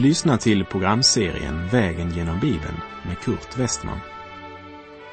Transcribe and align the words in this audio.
Du 0.00 0.06
lyssnar 0.06 0.36
till 0.36 0.64
programserien 0.64 1.68
Vägen 1.68 2.10
genom 2.10 2.40
Bibeln 2.40 2.76
med 3.06 3.18
Kurt 3.18 3.58
Westman. 3.58 3.98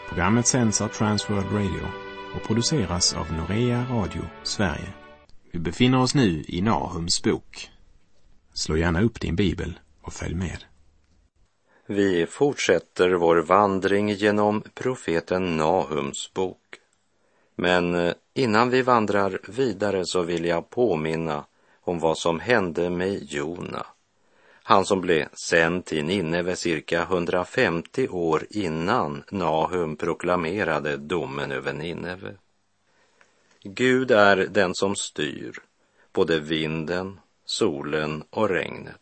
Programmet 0.10 0.48
sänds 0.48 0.82
av 0.82 0.88
Transworld 0.88 1.52
Radio 1.52 1.88
och 2.36 2.48
produceras 2.48 3.14
av 3.14 3.34
Norea 3.34 3.86
Radio 3.92 4.22
Sverige. 4.44 4.94
Vi 5.52 5.60
befinner 5.60 6.02
oss 6.02 6.16
nu 6.16 6.44
i 6.48 6.62
Nahums 6.62 7.24
bok. 7.24 7.70
Slå 8.54 8.78
gärna 8.78 9.02
upp 9.02 9.22
din 9.22 9.36
bibel 9.36 9.80
och 10.02 10.14
följ 10.14 10.36
med. 10.36 10.64
Vi 11.88 12.26
fortsätter 12.26 13.10
vår 13.10 13.38
vandring 13.38 14.10
genom 14.10 14.64
profeten 14.74 15.58
Nahums 15.58 16.34
bok. 16.34 16.80
Men 17.56 17.96
eh, 17.96 18.14
innan 18.34 18.70
vi 18.70 18.82
vandrar 18.82 19.40
vidare 19.48 20.06
så 20.06 20.22
vill 20.22 20.46
jag 20.46 20.70
påminna 20.70 21.46
om 21.82 22.00
vad 22.00 22.18
som 22.18 22.40
hände 22.40 22.90
med 22.90 23.24
Jona. 23.24 23.86
Han 24.70 24.86
som 24.86 25.02
blev 25.02 25.28
sänd 25.34 25.86
till 25.86 26.06
Nineve 26.06 26.56
cirka 26.56 27.02
150 27.02 28.08
år 28.08 28.46
innan 28.50 29.24
Nahum 29.32 29.96
proklamerade 29.96 30.98
domen 30.98 31.52
över 31.52 31.74
Nineve. 31.74 32.36
Gud 33.64 34.12
är 34.12 34.36
den 34.38 34.76
som 34.76 34.96
styr 34.96 35.58
både 36.14 36.40
vinden, 36.40 37.20
solen 37.46 38.24
och 38.30 38.50
regnet. 38.50 38.96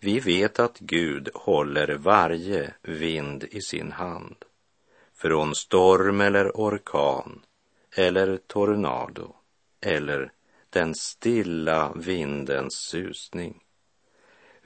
Vi 0.00 0.20
vet 0.20 0.58
att 0.58 0.78
Gud 0.78 1.28
håller 1.34 1.94
varje 1.94 2.74
vind 2.82 3.44
i 3.44 3.60
sin 3.60 3.92
hand. 3.92 4.36
Från 5.14 5.54
storm 5.54 6.20
eller 6.20 6.50
orkan 6.50 7.40
eller 7.96 8.36
tornado 8.36 9.34
eller 9.80 10.32
den 10.70 10.94
stilla 10.94 11.92
vindens 11.96 12.74
susning. 12.74 13.62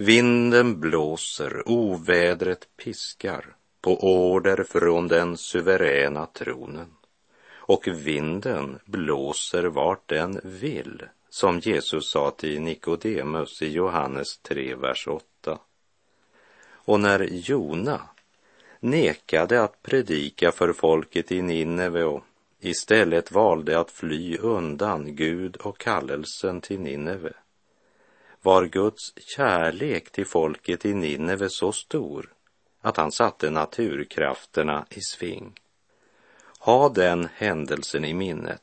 Vinden 0.05 0.81
blåser, 0.81 1.69
ovädret 1.69 2.69
piskar 2.77 3.57
på 3.81 3.97
order 4.01 4.65
från 4.65 5.09
den 5.09 5.37
suveräna 5.37 6.27
tronen. 6.27 6.95
Och 7.53 7.89
vinden 7.89 8.79
blåser 8.85 9.65
vart 9.65 10.09
den 10.09 10.41
vill, 10.45 11.03
som 11.31 11.59
Jesus 11.59 12.11
sa 12.11 12.31
till 12.31 12.61
Nikodemus 12.61 13.63
i 13.63 13.69
Johannes 13.69 14.39
3, 14.39 14.75
vers 14.75 15.09
8. 15.09 15.59
Och 16.65 17.01
när 17.01 17.29
Jona 17.31 18.01
nekade 18.81 19.63
att 19.63 19.83
predika 19.83 20.53
för 20.53 20.73
folket 20.73 21.33
i 21.33 21.43
Nineve 21.43 22.05
och 22.05 22.25
istället 22.61 23.33
valde 23.33 23.79
att 23.79 23.91
fly 23.91 24.37
undan 24.37 25.17
Gud 25.17 25.57
och 25.57 25.79
kallelsen 25.79 26.61
till 26.61 26.81
Nineve 26.81 27.33
var 28.43 28.65
Guds 28.65 29.13
kärlek 29.17 30.11
till 30.11 30.27
folket 30.27 30.85
i 30.85 30.95
Nineve 30.95 31.49
så 31.49 31.73
stor 31.73 32.33
att 32.81 32.97
han 32.97 33.13
satte 33.13 33.51
naturkrafterna 33.51 34.87
i 34.91 35.01
sving. 35.01 35.61
Ha 36.59 36.89
den 36.89 37.29
händelsen 37.35 38.05
i 38.05 38.15
minnet 38.15 38.63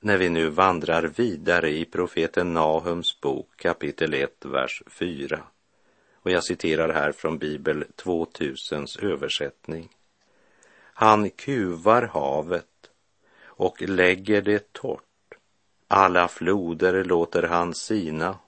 när 0.00 0.16
vi 0.16 0.28
nu 0.28 0.48
vandrar 0.48 1.02
vidare 1.02 1.70
i 1.70 1.84
profeten 1.84 2.54
Nahums 2.54 3.20
bok 3.20 3.48
kapitel 3.56 4.14
1, 4.14 4.44
vers 4.44 4.82
4. 4.86 5.42
Och 6.14 6.30
jag 6.30 6.44
citerar 6.44 6.92
här 6.92 7.12
från 7.12 7.38
Bibel 7.38 7.84
2000s 7.96 9.04
översättning. 9.04 9.88
Han 10.94 11.30
kuvar 11.30 12.02
havet 12.02 12.90
och 13.44 13.82
lägger 13.82 14.42
det 14.42 14.72
torrt. 14.72 15.34
Alla 15.88 16.28
floder 16.28 17.04
låter 17.04 17.42
han 17.42 17.74
sina. 17.74 18.38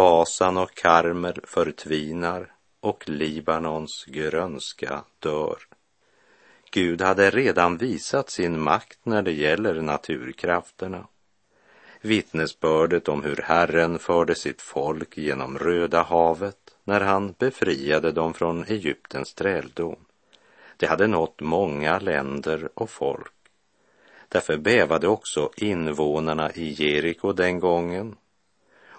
Basan 0.00 0.56
och 0.56 0.74
Karmer 0.74 1.40
förtvinar 1.44 2.52
och 2.80 3.08
Libanons 3.08 4.04
grönska 4.04 5.04
dör. 5.18 5.58
Gud 6.70 7.02
hade 7.02 7.30
redan 7.30 7.76
visat 7.76 8.30
sin 8.30 8.60
makt 8.60 8.98
när 9.02 9.22
det 9.22 9.32
gäller 9.32 9.80
naturkrafterna. 9.80 11.06
Vittnesbördet 12.00 13.08
om 13.08 13.22
hur 13.22 13.36
Herren 13.36 13.98
förde 13.98 14.34
sitt 14.34 14.62
folk 14.62 15.18
genom 15.18 15.58
Röda 15.58 16.02
havet 16.02 16.76
när 16.84 17.00
han 17.00 17.34
befriade 17.38 18.12
dem 18.12 18.34
från 18.34 18.64
Egyptens 18.64 19.34
träldom. 19.34 19.96
Det 20.76 20.86
hade 20.86 21.06
nått 21.06 21.40
många 21.40 21.98
länder 21.98 22.68
och 22.74 22.90
folk. 22.90 23.34
Därför 24.28 24.56
bävade 24.56 25.08
också 25.08 25.50
invånarna 25.56 26.52
i 26.52 26.84
Jeriko 26.84 27.32
den 27.32 27.60
gången. 27.60 28.16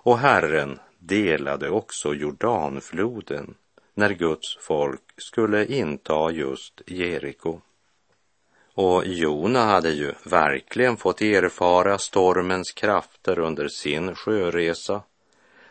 Och 0.03 0.17
Herren 0.17 0.79
delade 1.01 1.69
också 1.69 2.13
Jordanfloden 2.13 3.55
när 3.93 4.09
Guds 4.09 4.57
folk 4.61 5.01
skulle 5.17 5.65
inta 5.65 6.31
just 6.31 6.81
Jeriko. 6.87 7.61
Och 8.73 9.05
Jona 9.05 9.59
hade 9.59 9.89
ju 9.89 10.13
verkligen 10.25 10.97
fått 10.97 11.21
erfara 11.21 11.97
stormens 11.97 12.71
krafter 12.71 13.39
under 13.39 13.67
sin 13.67 14.15
sjöresa 14.15 15.01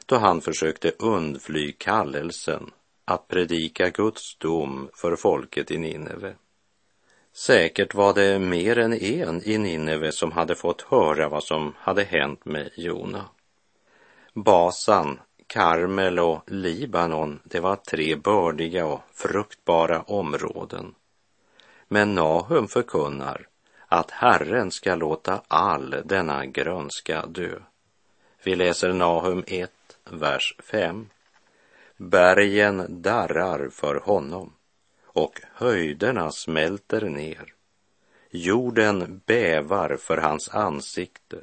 då 0.07 0.17
han 0.17 0.41
försökte 0.41 0.93
undfly 0.99 1.73
kallelsen 1.73 2.71
att 3.05 3.29
predika 3.29 3.91
Guds 3.91 4.37
dom 4.39 4.89
för 4.95 5.17
folket 5.17 5.71
i 5.71 5.79
Nineve. 5.79 6.35
Säkert 7.33 7.95
var 7.95 8.15
det 8.15 8.39
mer 8.39 8.79
än 8.79 8.93
en 8.93 9.43
i 9.45 9.59
Nineve 9.59 10.13
som 10.13 10.33
hade 10.33 10.55
fått 10.55 10.83
höra 10.83 11.29
vad 11.29 11.45
som 11.45 11.75
hade 11.79 12.05
hänt 12.05 12.45
med 12.45 12.71
Jona. 12.77 13.25
Basan, 14.35 15.21
Karmel 15.47 16.19
och 16.19 16.43
Libanon, 16.47 17.41
det 17.45 17.61
var 17.61 17.77
tre 17.77 18.17
bördiga 18.17 18.87
och 18.87 19.01
fruktbara 19.13 20.03
områden. 20.03 20.95
Men 21.89 22.15
Nahum 22.15 22.69
förkunnar 22.69 23.47
att 23.89 24.11
Herren 24.11 24.71
ska 24.71 24.95
låta 24.95 25.43
all 25.49 26.03
denna 26.05 26.47
grönska 26.47 27.27
dö. 27.27 27.59
Vi 28.45 28.57
läser 28.57 28.93
Nahum 28.93 29.45
1, 29.47 29.71
vers 30.11 30.57
5. 30.59 31.09
Bergen 31.97 33.03
darrar 33.03 33.69
för 33.69 33.95
honom 33.95 34.53
och 35.05 35.41
höjderna 35.55 36.31
smälter 36.31 37.01
ner. 37.01 37.55
Jorden 38.31 39.21
bävar 39.27 39.97
för 39.97 40.17
hans 40.17 40.49
ansikte, 40.49 41.37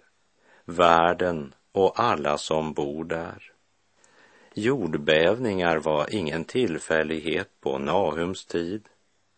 världen 0.66 1.54
och 1.78 2.00
alla 2.00 2.38
som 2.38 2.74
bor 2.74 3.04
där. 3.04 3.52
Jordbävningar 4.54 5.78
var 5.78 6.16
ingen 6.16 6.46
tillfällighet 6.46 7.50
på 7.62 7.78
Nahums 7.78 8.46
tid, 8.46 8.82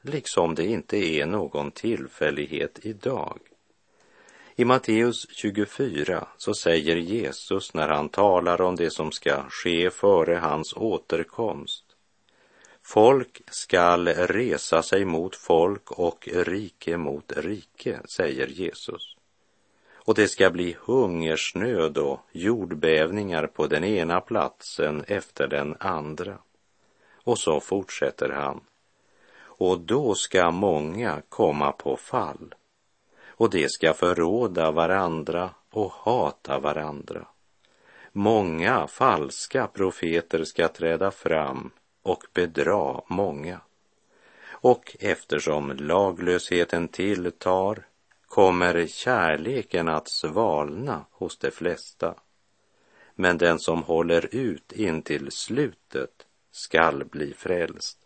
liksom 0.02 0.56
det 0.56 0.66
inte 0.66 0.98
är 0.98 1.26
någon 1.26 1.72
tillfällighet 1.72 2.80
idag. 2.82 3.40
I 4.56 4.66
Matteus 4.66 5.28
24 5.30 6.28
så 6.38 6.54
säger 6.54 6.96
Jesus 6.96 7.74
när 7.74 7.88
han 7.88 8.10
talar 8.10 8.62
om 8.62 8.76
det 8.76 8.90
som 8.90 9.12
ska 9.12 9.44
ske 9.50 9.90
före 9.90 10.36
hans 10.36 10.74
återkomst 10.74 11.86
Folk 12.82 13.42
skall 13.52 14.08
resa 14.08 14.84
sig 14.84 15.06
mot 15.06 15.36
folk 15.36 15.92
och 15.92 16.28
rike 16.34 16.98
mot 16.98 17.32
rike, 17.38 18.00
säger 18.06 18.48
Jesus. 18.48 19.16
Och 20.10 20.16
det 20.16 20.28
ska 20.28 20.50
bli 20.50 20.76
hungersnöd 20.80 21.98
och 21.98 22.20
jordbävningar 22.32 23.48
på 23.48 23.68
den 23.68 23.84
ena 23.84 24.22
platsen 24.22 25.04
efter 25.08 25.48
den 25.48 25.76
andra. 25.80 26.38
Och 27.24 27.38
så 27.38 27.60
fortsätter 27.60 28.30
han. 28.30 28.62
Och 29.42 29.80
då 29.80 30.16
ska 30.16 30.52
många 30.52 31.22
komma 31.30 31.72
på 31.72 31.98
fall 31.98 32.56
och 33.28 33.50
de 33.50 33.70
ska 33.70 33.94
förråda 33.94 34.72
varandra 34.72 35.50
och 35.72 35.92
hata 35.92 36.60
varandra. 36.60 37.28
Många 38.12 38.88
falska 38.88 39.68
profeter 39.68 40.44
ska 40.44 40.68
träda 40.68 41.12
fram 41.12 41.72
och 42.04 42.24
bedra 42.34 43.02
många. 43.08 43.62
Och 44.50 44.96
eftersom 45.00 45.72
laglösheten 45.72 46.88
tilltar 46.88 47.86
kommer 48.30 48.88
kärleken 48.88 49.88
att 49.88 50.10
svalna 50.10 51.06
hos 51.12 51.38
de 51.38 51.52
flesta. 51.52 52.16
Men 53.16 53.38
den 53.38 53.60
som 53.60 53.84
håller 53.84 54.36
ut 54.36 54.72
intill 54.72 55.32
slutet 55.32 56.26
skall 56.52 57.06
bli 57.06 57.34
frälst. 57.34 57.98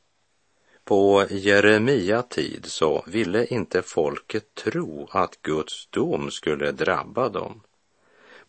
På 0.84 1.26
Jeremia 1.30 2.22
tid 2.22 2.66
så 2.66 3.04
ville 3.08 3.46
inte 3.46 3.82
folket 3.82 4.56
tro 4.56 5.08
att 5.12 5.42
Guds 5.42 5.88
dom 5.88 6.32
skulle 6.32 6.72
drabba 6.72 7.30
dem. 7.30 7.62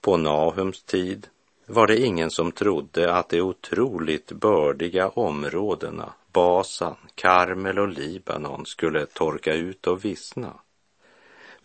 På 0.00 0.16
Nahums 0.16 0.82
tid 0.82 1.26
var 1.66 1.86
det 1.86 2.00
ingen 2.00 2.30
som 2.30 2.52
trodde 2.52 3.14
att 3.14 3.28
de 3.28 3.40
otroligt 3.40 4.32
bördiga 4.32 5.08
områdena 5.08 6.12
Basan, 6.32 6.96
Karmel 7.14 7.78
och 7.78 7.88
Libanon 7.88 8.66
skulle 8.66 9.06
torka 9.06 9.54
ut 9.54 9.86
och 9.86 10.04
vissna. 10.04 10.52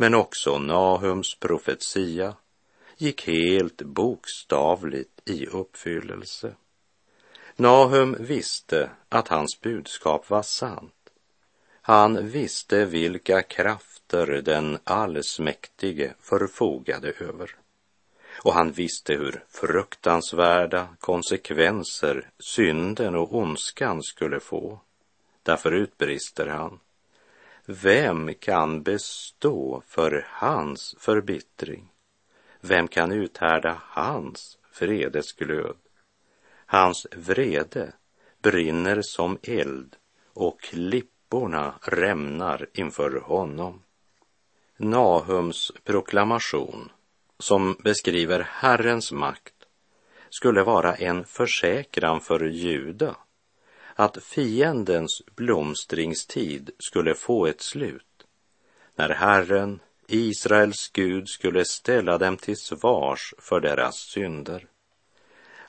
Men 0.01 0.16
också 0.16 0.57
Nahums 0.57 1.36
profetia 1.36 2.36
gick 2.98 3.28
helt 3.28 3.81
bokstavligt 3.81 5.22
i 5.25 5.46
uppfyllelse. 5.46 6.56
Nahum 7.56 8.16
visste 8.19 8.90
att 9.10 9.28
hans 9.28 9.62
budskap 9.62 10.30
var 10.30 10.42
sant. 10.42 11.10
Han 11.81 12.28
visste 12.28 12.86
vilka 12.86 13.42
krafter 13.42 14.42
den 14.42 14.78
allsmäktige 14.84 16.13
förfogade 16.19 17.13
över. 17.19 17.56
Och 18.44 18.54
han 18.54 18.72
visste 18.72 19.13
hur 19.13 19.44
fruktansvärda 19.50 20.88
konsekvenser 21.00 22.30
synden 22.40 23.16
och 23.16 23.36
ondskan 23.36 24.04
skulle 24.04 24.40
få. 24.40 24.80
Därför 25.44 25.72
utbrister 25.72 26.48
han. 26.48 26.80
Vem 27.71 28.33
kan 28.33 28.83
bestå 28.83 29.83
för 29.86 30.27
hans 30.30 30.95
förbittring? 31.00 31.92
Vem 32.62 32.88
kan 32.88 33.12
uthärda 33.12 33.81
hans 33.86 34.57
vredesglöd? 34.80 35.75
Hans 36.66 37.07
vrede 37.12 37.94
brinner 38.42 39.01
som 39.01 39.38
eld 39.44 39.95
och 40.33 40.62
klipporna 40.62 41.74
rämnar 41.81 42.68
inför 42.74 43.19
honom. 43.19 43.83
Nahums 44.77 45.71
proklamation, 45.83 46.92
som 47.39 47.75
beskriver 47.83 48.39
Herrens 48.39 49.12
makt, 49.12 49.66
skulle 50.30 50.63
vara 50.63 50.95
en 50.95 51.25
försäkran 51.25 52.21
för 52.21 52.45
Juda 52.45 53.16
att 54.00 54.24
fiendens 54.24 55.22
blomstringstid 55.36 56.72
skulle 56.80 57.16
få 57.16 57.46
ett 57.46 57.62
slut 57.62 58.25
när 58.96 59.10
Herren, 59.10 59.80
Israels 60.07 60.90
Gud, 60.94 61.30
skulle 61.30 61.66
ställa 61.66 62.18
dem 62.18 62.38
till 62.38 62.57
svars 62.57 63.34
för 63.38 63.60
deras 63.60 63.96
synder. 63.96 64.68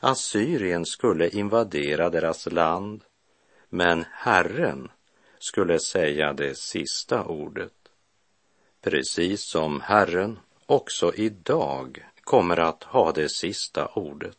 Assyrien 0.00 0.86
skulle 0.86 1.28
invadera 1.28 2.10
deras 2.10 2.46
land, 2.46 3.04
men 3.68 4.04
Herren 4.12 4.90
skulle 5.38 5.78
säga 5.78 6.32
det 6.32 6.58
sista 6.58 7.24
ordet. 7.24 7.74
Precis 8.82 9.42
som 9.42 9.80
Herren 9.80 10.38
också 10.66 11.14
idag 11.14 12.04
kommer 12.20 12.56
att 12.60 12.82
ha 12.82 13.12
det 13.12 13.28
sista 13.28 13.86
ordet. 13.86 14.38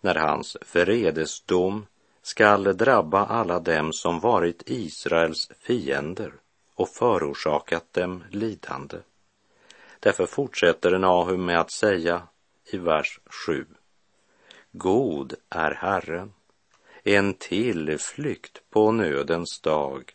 När 0.00 0.14
hans 0.14 0.56
vredesdom 0.72 1.86
skall 2.26 2.76
drabba 2.76 3.24
alla 3.26 3.60
dem 3.60 3.92
som 3.92 4.20
varit 4.20 4.62
Israels 4.66 5.50
fiender 5.60 6.32
och 6.74 6.88
förorsakat 6.88 7.92
dem 7.92 8.24
lidande. 8.30 8.96
Därför 10.00 10.26
fortsätter 10.26 10.98
Nahum 10.98 11.44
med 11.44 11.60
att 11.60 11.70
säga 11.70 12.22
i 12.64 12.76
vers 12.76 13.20
7. 13.46 13.66
God 14.72 15.34
är 15.48 15.70
Herren, 15.70 16.32
en 17.02 17.34
tillflykt 17.34 18.62
på 18.70 18.92
nödens 18.92 19.60
dag. 19.60 20.14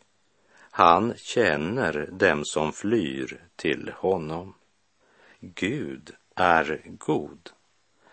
Han 0.71 1.13
känner 1.17 2.09
dem 2.11 2.45
som 2.45 2.73
flyr 2.73 3.41
till 3.55 3.91
honom. 3.95 4.53
Gud 5.39 6.15
är 6.35 6.81
god. 6.85 7.49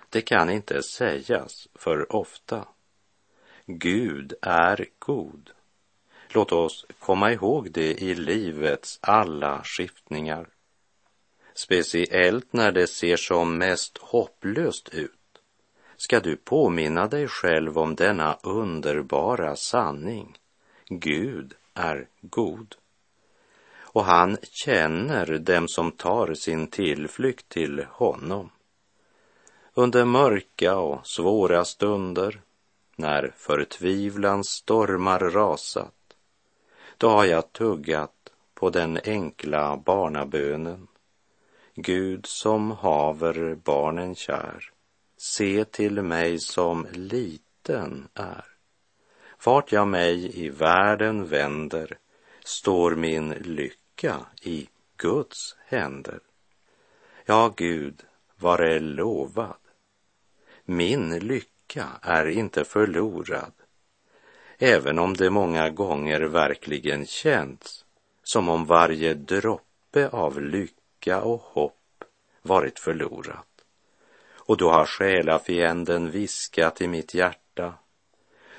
Det 0.08 0.20
kan 0.20 0.50
inte 0.50 0.82
sägas 0.82 1.68
för 1.74 2.16
ofta. 2.16 2.66
Gud 3.70 4.34
är 4.42 4.86
god. 4.98 5.50
Låt 6.28 6.52
oss 6.52 6.86
komma 6.98 7.32
ihåg 7.32 7.70
det 7.72 8.02
i 8.02 8.14
livets 8.14 8.98
alla 9.02 9.62
skiftningar. 9.64 10.48
Speciellt 11.54 12.52
när 12.52 12.72
det 12.72 12.86
ser 12.86 13.16
som 13.16 13.58
mest 13.58 13.98
hopplöst 13.98 14.88
ut 14.88 15.12
ska 15.96 16.20
du 16.20 16.36
påminna 16.36 17.06
dig 17.06 17.28
själv 17.28 17.78
om 17.78 17.94
denna 17.94 18.38
underbara 18.42 19.56
sanning. 19.56 20.38
Gud 20.88 21.54
är 21.74 22.08
god. 22.20 22.74
Och 23.76 24.04
han 24.04 24.36
känner 24.42 25.38
dem 25.38 25.68
som 25.68 25.92
tar 25.92 26.34
sin 26.34 26.66
tillflykt 26.66 27.48
till 27.48 27.86
honom. 27.90 28.50
Under 29.74 30.04
mörka 30.04 30.76
och 30.76 31.06
svåra 31.06 31.64
stunder, 31.64 32.40
när 32.98 33.32
förtvivlans 33.36 34.48
stormar 34.48 35.18
rasat, 35.18 35.94
då 36.96 37.08
har 37.08 37.24
jag 37.24 37.52
tuggat 37.52 38.32
på 38.54 38.70
den 38.70 38.98
enkla 39.04 39.76
barnabönen. 39.76 40.86
Gud 41.74 42.26
som 42.26 42.70
haver 42.70 43.54
barnen 43.64 44.14
kär, 44.14 44.70
se 45.16 45.64
till 45.64 46.02
mig 46.02 46.38
som 46.38 46.86
liten 46.92 48.08
är. 48.14 48.44
Vart 49.44 49.72
jag 49.72 49.88
mig 49.88 50.44
i 50.44 50.48
världen 50.48 51.26
vänder 51.26 51.98
står 52.44 52.94
min 52.94 53.28
lycka 53.28 54.26
i 54.42 54.68
Guds 54.96 55.56
händer. 55.66 56.20
Ja, 57.24 57.52
Gud, 57.56 58.02
vare 58.36 58.80
lovad. 58.80 59.56
Min 60.64 61.18
lycka 61.18 61.57
är 62.02 62.26
inte 62.26 62.64
förlorad, 62.64 63.52
även 64.58 64.98
om 64.98 65.14
det 65.14 65.30
många 65.30 65.70
gånger 65.70 66.20
verkligen 66.20 67.06
känts 67.06 67.84
som 68.22 68.48
om 68.48 68.64
varje 68.64 69.14
droppe 69.14 70.08
av 70.08 70.40
lycka 70.40 71.22
och 71.22 71.40
hopp 71.40 72.04
varit 72.42 72.78
förlorat. 72.78 73.64
Och 74.34 74.56
då 74.56 74.70
har 74.70 74.86
själafienden 74.86 76.10
viskat 76.10 76.80
i 76.80 76.88
mitt 76.88 77.14
hjärta. 77.14 77.74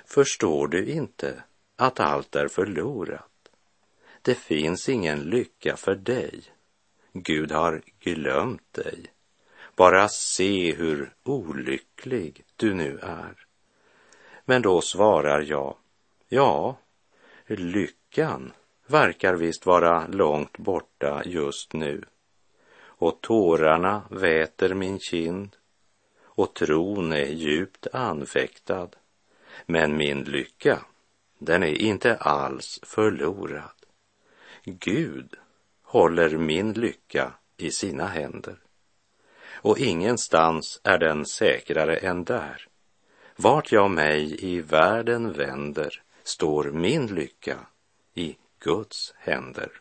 Förstår 0.06 0.68
du 0.68 0.86
inte 0.86 1.44
att 1.76 2.00
allt 2.00 2.36
är 2.36 2.48
förlorat? 2.48 3.50
Det 4.22 4.36
finns 4.36 4.90
ingen 4.90 5.20
lycka 5.20 5.76
för 5.78 5.96
dig. 5.96 6.44
Gud 7.14 7.52
har 7.52 7.82
glömt 8.00 8.74
dig. 8.74 9.06
Bara 9.80 10.08
se 10.08 10.74
hur 10.74 11.14
olycklig 11.24 12.44
du 12.56 12.74
nu 12.74 13.00
är. 13.02 13.46
Men 14.46 14.62
då 14.62 14.82
svarar 14.82 15.42
jag, 15.42 15.76
ja, 16.28 16.78
lyckan 17.48 18.54
verkar 18.88 19.34
visst 19.34 19.66
vara 19.66 20.08
långt 20.08 20.58
borta 20.58 21.22
just 21.26 21.74
nu. 21.74 22.04
Och 22.82 23.22
tårarna 23.22 24.02
väter 24.10 24.74
min 24.74 25.00
kind 25.00 25.56
och 26.22 26.54
tron 26.54 27.14
är 27.14 27.26
djupt 27.26 27.88
anfäktad. 27.94 28.90
Men 29.66 29.98
min 29.98 30.24
lycka, 30.24 30.80
den 31.38 31.64
är 31.64 31.82
inte 31.82 32.16
alls 32.16 32.80
förlorad. 32.84 33.86
Gud 34.64 35.36
håller 35.82 36.38
min 36.38 36.74
lycka 36.74 37.34
i 37.58 37.72
sina 37.72 38.08
händer. 38.08 38.58
Och 39.62 39.80
ingenstans 39.80 40.82
är 40.84 40.98
den 40.98 41.26
säkrare 41.26 41.96
än 41.96 42.24
där. 42.24 42.68
Vart 43.36 43.72
jag 43.72 43.92
mig 43.92 44.46
i 44.46 44.62
världen 44.62 45.34
vänder 45.34 46.04
står 46.24 46.64
min 46.64 47.08
lycka 47.08 47.58
i 48.14 48.38
Guds 48.60 49.14
händer. 49.18 49.72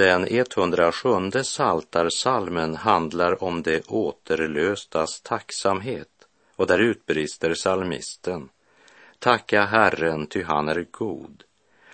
Den 0.00 0.26
107 0.30 1.30
saltarsalmen 1.44 2.76
handlar 2.76 3.44
om 3.44 3.62
det 3.62 3.88
återlöstas 3.88 5.20
tacksamhet 5.20 6.08
och 6.56 6.66
där 6.66 6.78
utbrister 6.78 7.54
salmisten 7.54 8.48
Tacka 9.18 9.64
Herren, 9.64 10.26
ty 10.26 10.42
han 10.42 10.68
är 10.68 10.86
god, 10.90 11.44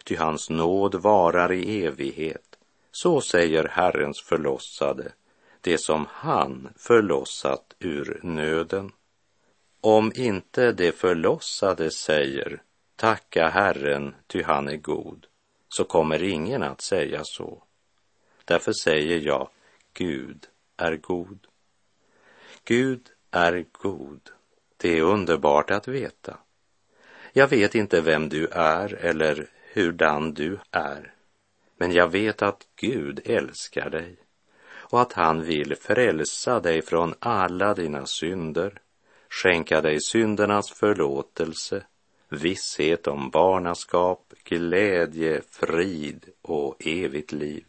ty 0.05 0.17
hans 0.17 0.51
nåd 0.51 0.95
varar 0.95 1.53
i 1.53 1.85
evighet. 1.85 2.59
Så 2.93 3.21
säger 3.21 3.69
Herrens 3.69 4.21
förlossade, 4.21 5.13
det 5.61 5.79
som 5.79 6.07
han 6.11 6.69
förlossat 6.77 7.75
ur 7.79 8.21
nöden. 8.23 8.93
Om 9.81 10.13
inte 10.15 10.73
det 10.73 10.93
förlossade 10.93 11.91
säger 11.91 12.63
Tacka 12.97 13.49
Herren, 13.49 14.15
ty 14.27 14.43
han 14.43 14.69
är 14.69 14.77
god, 14.77 15.27
så 15.69 15.85
kommer 15.85 16.23
ingen 16.23 16.63
att 16.63 16.81
säga 16.81 17.21
så. 17.25 17.63
Därför 18.47 18.73
säger 18.73 19.21
jag, 19.21 19.49
Gud 19.93 20.47
är 20.77 20.97
god. 20.97 21.47
Gud 22.65 23.09
är 23.31 23.65
god. 23.73 24.31
Det 24.77 24.99
är 24.99 25.03
underbart 25.03 25.71
att 25.71 25.89
veta. 25.89 26.39
Jag 27.33 27.49
vet 27.49 27.75
inte 27.75 28.01
vem 28.01 28.29
du 28.29 28.47
är 28.47 28.95
eller 28.95 29.51
hurdan 29.73 30.35
du 30.35 30.59
är, 30.71 31.15
men 31.79 31.93
jag 31.93 32.09
vet 32.09 32.43
att 32.43 32.67
Gud 32.77 33.21
älskar 33.25 33.91
dig 33.91 34.17
och 34.69 35.01
att 35.01 35.13
han 35.13 35.43
vill 35.43 35.77
frälsa 35.77 36.61
dig 36.61 36.83
från 36.83 37.15
alla 37.19 37.75
dina 37.75 38.07
synder, 38.07 38.81
skänka 39.29 39.81
dig 39.81 40.01
syndernas 40.01 40.71
förlåtelse, 40.71 41.83
visshet 42.29 43.07
om 43.07 43.31
barnaskap, 43.31 44.33
glädje, 44.45 45.43
frid 45.51 46.25
och 46.43 46.87
evigt 46.87 47.33
liv. 47.33 47.65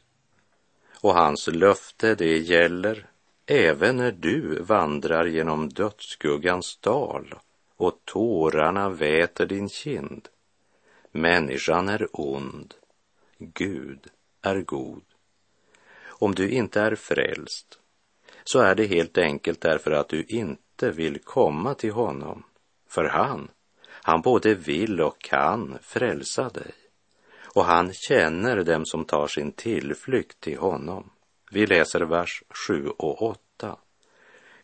Och 1.01 1.13
hans 1.13 1.47
löfte 1.47 2.15
det 2.15 2.37
gäller 2.37 3.05
även 3.45 3.97
när 3.97 4.11
du 4.11 4.61
vandrar 4.61 5.25
genom 5.25 5.69
dödsskuggans 5.69 6.77
dal 6.77 7.35
och 7.77 7.99
tårarna 8.05 8.89
väter 8.89 9.45
din 9.45 9.69
kind. 9.69 10.27
Människan 11.11 11.89
är 11.89 12.07
ond, 12.11 12.73
Gud 13.37 14.07
är 14.41 14.61
god. 14.61 15.03
Om 16.05 16.35
du 16.35 16.49
inte 16.49 16.81
är 16.81 16.95
frälst 16.95 17.79
så 18.43 18.59
är 18.59 18.75
det 18.75 18.85
helt 18.85 19.17
enkelt 19.17 19.61
därför 19.61 19.91
att 19.91 20.09
du 20.09 20.23
inte 20.23 20.91
vill 20.91 21.19
komma 21.19 21.73
till 21.73 21.91
honom. 21.91 22.43
För 22.89 23.03
han, 23.03 23.47
han 23.85 24.21
både 24.21 24.53
vill 24.53 25.01
och 25.01 25.19
kan 25.19 25.77
frälsa 25.81 26.49
dig. 26.49 26.71
Och 27.57 27.65
han 27.65 27.93
känner 27.93 28.63
dem 28.63 28.85
som 28.85 29.05
tar 29.05 29.27
sin 29.27 29.51
tillflykt 29.51 30.39
till 30.39 30.57
honom. 30.57 31.09
Vi 31.51 31.65
läser 31.65 32.01
vers 32.01 32.43
7 32.67 32.87
och 32.87 33.21
8. 33.21 33.77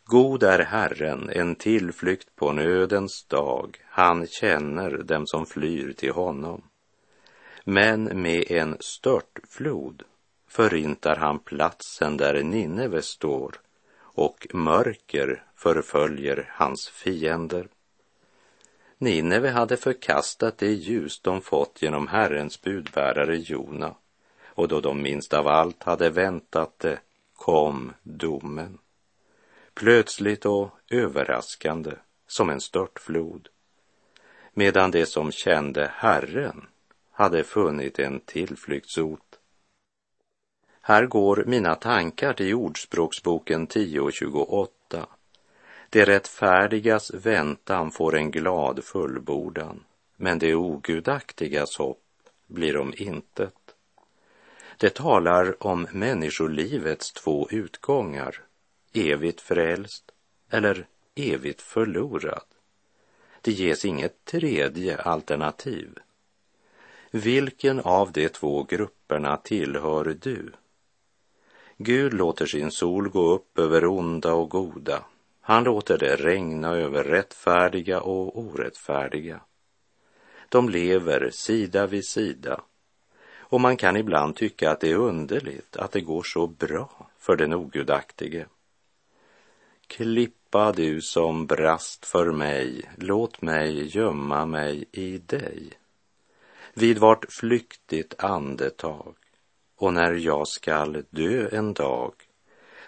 God 0.04 0.42
är 0.42 0.58
Herren, 0.58 1.30
en 1.30 1.54
tillflykt 1.54 2.36
på 2.36 2.52
nödens 2.52 3.26
dag. 3.28 3.78
Han 3.88 4.26
känner 4.26 4.90
dem 4.90 5.26
som 5.26 5.46
flyr 5.46 5.92
till 5.92 6.12
honom. 6.12 6.62
Men 7.64 8.22
med 8.22 8.50
en 8.50 8.76
störtflod 8.80 10.02
förintar 10.48 11.16
han 11.16 11.38
platsen 11.38 12.16
där 12.16 12.42
Nineve 12.42 13.02
står 13.02 13.60
och 13.98 14.46
mörker 14.52 15.44
förföljer 15.56 16.50
hans 16.52 16.88
fiender. 16.88 17.68
Nineve 18.98 19.50
hade 19.50 19.76
förkastat 19.76 20.58
det 20.58 20.72
ljus 20.72 21.20
de 21.20 21.40
fått 21.40 21.82
genom 21.82 22.08
Herrens 22.08 22.62
budbärare 22.62 23.36
Jona 23.36 23.94
och 24.44 24.68
då 24.68 24.80
de 24.80 25.02
minst 25.02 25.34
av 25.34 25.48
allt 25.48 25.82
hade 25.82 26.10
väntat 26.10 26.78
det 26.78 26.98
kom 27.36 27.92
domen. 28.02 28.78
Plötsligt 29.74 30.46
och 30.46 30.70
överraskande 30.90 31.90
som 32.26 32.50
en 32.50 32.60
störtflod. 32.60 33.48
Medan 34.52 34.90
de 34.90 35.06
som 35.06 35.32
kände 35.32 35.90
Herren 35.94 36.66
hade 37.10 37.44
funnit 37.44 37.98
en 37.98 38.20
tillflyktsort. 38.20 39.38
Här 40.80 41.06
går 41.06 41.44
mina 41.46 41.74
tankar 41.74 42.32
till 42.32 42.54
Ordspråksboken 42.54 43.68
10.28. 43.68 44.68
Det 45.94 46.04
rättfärdigas 46.04 47.10
väntan 47.14 47.90
får 47.90 48.16
en 48.16 48.30
glad 48.30 48.84
fullbordan, 48.84 49.84
men 50.16 50.38
det 50.38 50.54
ogudaktigas 50.54 51.76
hopp 51.76 52.02
blir 52.46 52.76
om 52.76 52.94
intet. 52.96 53.74
Det 54.78 54.94
talar 54.94 55.66
om 55.66 55.86
människolivets 55.92 57.12
två 57.12 57.48
utgångar, 57.50 58.40
evigt 58.92 59.40
frälst 59.40 60.12
eller 60.50 60.86
evigt 61.14 61.62
förlorad. 61.62 62.44
Det 63.40 63.52
ges 63.52 63.84
inget 63.84 64.24
tredje 64.24 64.96
alternativ. 64.96 65.98
Vilken 67.10 67.80
av 67.80 68.12
de 68.12 68.28
två 68.28 68.62
grupperna 68.62 69.36
tillhör 69.36 70.16
du? 70.20 70.52
Gud 71.76 72.14
låter 72.14 72.46
sin 72.46 72.70
sol 72.70 73.08
gå 73.08 73.32
upp 73.32 73.58
över 73.58 73.86
onda 73.86 74.32
och 74.32 74.50
goda. 74.50 75.04
Han 75.46 75.64
låter 75.64 75.98
det 75.98 76.16
regna 76.16 76.74
över 76.74 77.04
rättfärdiga 77.04 78.00
och 78.00 78.38
orättfärdiga. 78.38 79.40
De 80.48 80.68
lever 80.68 81.30
sida 81.30 81.86
vid 81.86 82.04
sida 82.04 82.60
och 83.54 83.60
man 83.60 83.76
kan 83.76 83.96
ibland 83.96 84.36
tycka 84.36 84.70
att 84.70 84.80
det 84.80 84.90
är 84.90 84.96
underligt 84.96 85.76
att 85.76 85.92
det 85.92 86.00
går 86.00 86.22
så 86.22 86.46
bra 86.46 87.10
för 87.18 87.36
den 87.36 87.54
ogudaktige. 87.54 88.46
Klippa 89.86 90.72
du 90.72 91.00
som 91.00 91.46
brast 91.46 92.06
för 92.06 92.32
mig, 92.32 92.90
låt 92.96 93.42
mig 93.42 93.96
gömma 93.96 94.46
mig 94.46 94.84
i 94.92 95.18
dig. 95.18 95.70
Vid 96.74 96.98
vart 96.98 97.32
flyktigt 97.32 98.14
andetag 98.18 99.14
och 99.76 99.94
när 99.94 100.12
jag 100.12 100.48
skall 100.48 101.04
dö 101.10 101.48
en 101.52 101.74
dag, 101.74 102.12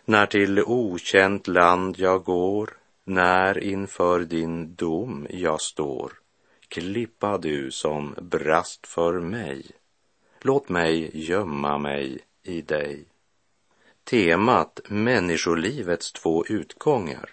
när 0.09 0.27
till 0.27 0.63
okänt 0.63 1.47
land 1.47 1.99
jag 1.99 2.25
går, 2.25 2.71
när 3.05 3.59
inför 3.59 4.21
din 4.21 4.75
dom 4.75 5.27
jag 5.31 5.61
står, 5.61 6.13
klippa 6.69 7.39
du 7.39 7.71
som 7.71 8.15
brast 8.21 8.87
för 8.87 9.21
mig, 9.21 9.67
låt 10.41 10.69
mig 10.69 11.11
gömma 11.13 11.79
mig 11.79 12.19
i 12.43 12.63
dig. 12.63 13.05
Temat 14.05 14.81
människolivets 14.89 16.13
två 16.13 16.47
utgångar, 16.47 17.31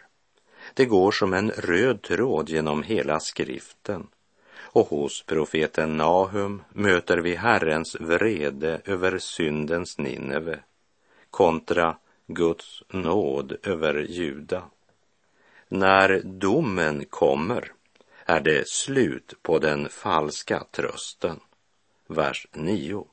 det 0.73 0.85
går 0.85 1.11
som 1.11 1.33
en 1.33 1.51
röd 1.51 2.01
tråd 2.01 2.49
genom 2.49 2.83
hela 2.83 3.19
skriften. 3.19 4.07
Och 4.55 4.87
hos 4.87 5.23
profeten 5.23 5.97
Nahum 5.97 6.61
möter 6.69 7.17
vi 7.17 7.35
Herrens 7.35 7.95
vrede 7.99 8.81
över 8.85 9.17
syndens 9.17 9.97
Nineve 9.97 10.59
kontra 11.29 11.97
Guds 12.27 12.83
nåd 12.89 13.57
över 13.63 13.93
Juda. 14.09 14.63
När 15.67 16.21
domen 16.23 17.05
kommer 17.05 17.71
är 18.25 18.41
det 18.41 18.67
slut 18.67 19.33
på 19.41 19.59
den 19.59 19.89
falska 19.89 20.63
trösten. 20.71 21.39
Vers 22.07 22.47
9. 22.51 23.07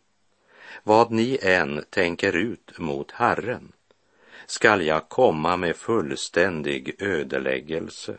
Vad 0.83 1.11
ni 1.11 1.39
än 1.43 1.85
tänker 1.91 2.37
ut 2.37 2.79
mot 2.79 3.11
Herren 3.11 3.73
skall 4.47 4.87
jag 4.87 5.09
komma 5.09 5.57
med 5.57 5.77
fullständig 5.77 7.03
ödeläggelse. 7.03 8.19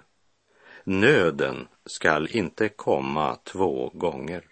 Nöden 0.84 1.68
skall 1.86 2.28
inte 2.32 2.70
komma 2.70 3.38
två 3.44 3.92
gånger. 3.94 4.44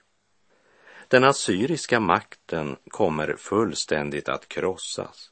Den 1.07 1.23
assyriska 1.23 1.99
makten 1.99 2.75
kommer 2.87 3.35
fullständigt 3.35 4.29
att 4.29 4.47
krossas. 4.47 5.31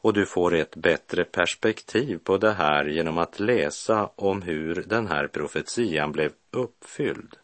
Och 0.00 0.12
du 0.12 0.26
får 0.26 0.54
ett 0.54 0.76
bättre 0.76 1.24
perspektiv 1.24 2.18
på 2.24 2.36
det 2.36 2.52
här 2.52 2.84
genom 2.84 3.18
att 3.18 3.40
läsa 3.40 4.10
om 4.14 4.42
hur 4.42 4.84
den 4.86 5.06
här 5.06 5.26
profetian 5.26 6.12
blev 6.12 6.32
uppfylld. 6.50 7.36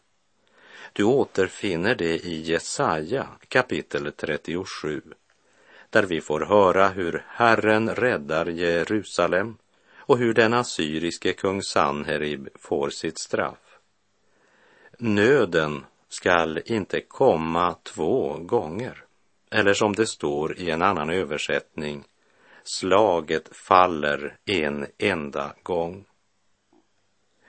Du 0.93 1.03
återfinner 1.03 1.95
det 1.95 2.25
i 2.25 2.41
Jesaja 2.41 3.27
kapitel 3.47 4.11
37 4.11 5.01
där 5.89 6.03
vi 6.03 6.21
får 6.21 6.45
höra 6.45 6.87
hur 6.87 7.23
Herren 7.27 7.89
räddar 7.89 8.45
Jerusalem 8.45 9.57
och 9.97 10.17
hur 10.17 10.33
den 10.33 10.53
assyriske 10.53 11.33
kung 11.33 11.61
Sanherib 11.61 12.49
får 12.55 12.89
sitt 12.89 13.19
straff. 13.19 13.79
Nöden 14.99 15.85
skall 16.09 16.61
inte 16.65 17.01
komma 17.01 17.75
två 17.83 18.37
gånger, 18.39 19.03
eller 19.51 19.73
som 19.73 19.93
det 19.93 20.07
står 20.07 20.57
i 20.57 20.69
en 20.69 20.81
annan 20.81 21.09
översättning, 21.09 22.03
slaget 22.67 23.55
faller 23.55 24.37
en 24.45 24.87
enda 24.97 25.53
gång. 25.63 26.05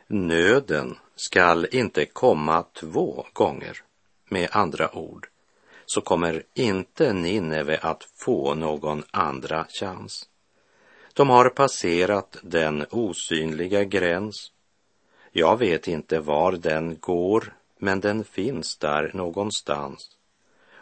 Nöden 0.07 0.99
skall 1.17 1.67
inte 1.71 2.07
komma 2.07 2.63
två 2.63 3.27
gånger, 3.33 3.83
med 4.29 4.49
andra 4.53 4.97
ord, 4.97 5.29
så 5.87 6.01
kommer 6.01 6.43
inte 6.55 7.13
Nineve 7.13 7.79
att 7.83 8.09
få 8.15 8.55
någon 8.55 9.05
andra 9.11 9.67
chans. 9.69 10.29
De 11.15 11.31
har 11.31 11.49
passerat 11.49 12.37
den 12.43 12.87
osynliga 12.91 13.85
gräns. 13.85 14.53
Jag 15.33 15.59
vet 15.59 15.89
inte 15.89 16.21
var 16.21 16.53
den 16.53 16.99
går, 17.01 17.55
men 17.79 18.01
den 18.01 18.25
finns 18.25 18.77
där 18.77 19.11
någonstans 19.15 20.17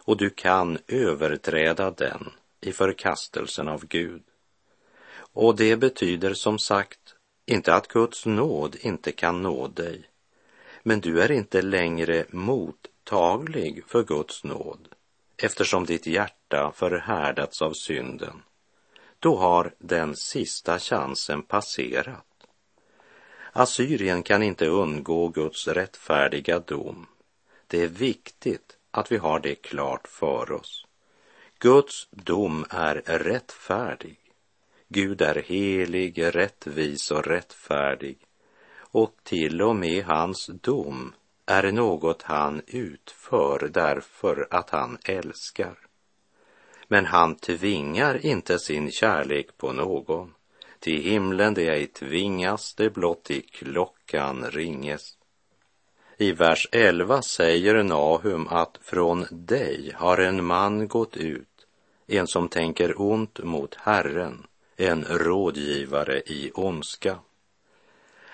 och 0.05 0.17
du 0.17 0.29
kan 0.29 0.77
överträda 0.87 1.91
den 1.91 2.31
i 2.65 2.71
förkastelsen 2.71 3.67
av 3.67 3.85
Gud. 3.85 4.23
Och 5.17 5.55
det 5.55 5.75
betyder 5.75 6.33
som 6.33 6.59
sagt 6.59 7.15
inte 7.45 7.73
att 7.73 7.87
Guds 7.87 8.25
nåd 8.25 8.75
inte 8.81 9.11
kan 9.11 9.41
nå 9.41 9.67
dig, 9.67 10.09
men 10.83 10.99
du 10.99 11.21
är 11.21 11.31
inte 11.31 11.61
längre 11.61 12.25
mottaglig 12.29 13.83
för 13.87 14.03
Guds 14.03 14.43
nåd 14.43 14.87
eftersom 15.37 15.85
ditt 15.85 16.07
hjärta 16.07 16.71
förhärdats 16.75 17.61
av 17.61 17.73
synden. 17.73 18.43
Då 19.19 19.35
har 19.37 19.73
den 19.77 20.15
sista 20.15 20.79
chansen 20.79 21.41
passerat. 21.41 22.25
Assyrien 23.51 24.23
kan 24.23 24.43
inte 24.43 24.67
undgå 24.67 25.27
Guds 25.27 25.67
rättfärdiga 25.67 26.59
dom. 26.59 27.07
Det 27.67 27.83
är 27.83 27.87
viktigt 27.87 28.77
att 28.91 29.11
vi 29.11 29.17
har 29.17 29.39
det 29.39 29.55
klart 29.55 30.07
för 30.07 30.51
oss. 30.51 30.84
Guds 31.59 32.07
dom 32.11 32.65
är 32.69 32.95
rättfärdig. 33.05 34.17
Gud 34.87 35.21
är 35.21 35.35
helig, 35.35 36.35
rättvis 36.35 37.11
och 37.11 37.27
rättfärdig 37.27 38.17
och 38.95 39.15
till 39.23 39.61
och 39.61 39.75
med 39.75 40.05
hans 40.05 40.49
dom 40.61 41.13
är 41.45 41.71
något 41.71 42.21
han 42.21 42.61
utför 42.67 43.69
därför 43.73 44.47
att 44.51 44.69
han 44.69 44.97
älskar. 45.05 45.77
Men 46.87 47.05
han 47.05 47.35
tvingar 47.35 48.25
inte 48.25 48.59
sin 48.59 48.91
kärlek 48.91 49.57
på 49.57 49.71
någon. 49.71 50.33
Till 50.79 51.01
himlen 51.01 51.53
det 51.53 51.69
ej 51.69 51.87
tvingas, 51.87 52.73
det 52.75 52.89
blott 52.89 53.31
i 53.31 53.41
klockan 53.41 54.51
ringes. 54.51 55.17
I 56.17 56.31
vers 56.31 56.67
11 56.71 57.21
säger 57.21 57.83
Nahum 57.83 58.47
att 58.47 58.77
från 58.81 59.25
dig 59.31 59.91
har 59.95 60.17
en 60.17 60.45
man 60.45 60.87
gått 60.87 61.17
ut, 61.17 61.67
en 62.07 62.27
som 62.27 62.49
tänker 62.49 63.01
ont 63.01 63.43
mot 63.43 63.75
Herren, 63.75 64.47
en 64.77 65.05
rådgivare 65.09 66.19
i 66.19 66.51
ondska. 66.53 67.19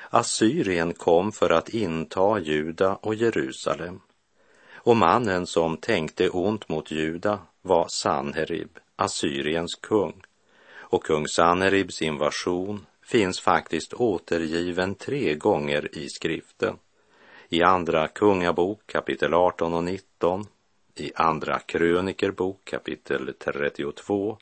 Assyrien 0.10 0.94
kom 0.94 1.32
för 1.32 1.50
att 1.50 1.70
inta 1.70 2.40
Juda 2.40 2.96
och 2.96 3.16
Jerusalem. 3.16 4.02
Och 4.74 4.98
mannen 4.98 5.48
som 5.48 5.78
tänkte 5.78 6.30
ont 6.30 6.70
mot 6.70 6.92
Juda 6.92 7.40
var 7.62 7.88
Sanherib, 7.90 8.80
Assyriens 8.96 9.76
kung. 9.76 10.22
Och 10.74 11.04
kung 11.04 11.28
Sanheribs 11.28 12.02
invasion 12.02 12.86
finns 13.04 13.40
faktiskt 13.40 13.94
återgiven 13.94 14.96
tre 14.96 15.36
gånger 15.36 15.98
i 15.98 16.10
skriften. 16.10 16.78
I 17.54 17.64
Andra 17.64 18.08
Kungabok 18.08 18.82
kapitel 18.86 19.34
18 19.34 19.74
och 19.74 19.84
19, 19.84 20.46
i 20.96 21.12
Andra 21.16 21.60
Krönikerbok 21.60 22.66
kapitel 22.66 23.34
32 23.40 24.38